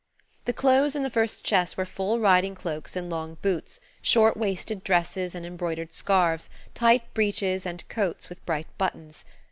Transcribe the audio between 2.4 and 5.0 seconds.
cloaks and long boots, short waisted